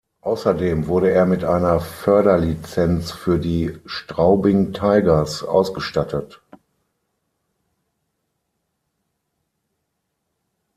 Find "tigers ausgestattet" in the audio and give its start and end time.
4.73-6.41